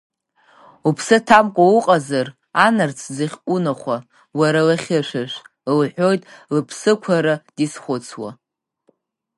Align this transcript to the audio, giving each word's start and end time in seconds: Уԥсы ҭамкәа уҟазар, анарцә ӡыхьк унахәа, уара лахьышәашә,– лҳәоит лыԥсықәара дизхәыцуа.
Уԥсы 0.87 1.17
ҭамкәа 1.27 1.63
уҟазар, 1.77 2.27
анарцә 2.65 3.07
ӡыхьк 3.15 3.41
унахәа, 3.53 3.97
уара 4.39 4.61
лахьышәашә,– 4.67 5.37
лҳәоит 5.79 6.21
лыԥсықәара 6.53 7.35
дизхәыцуа. 7.55 8.31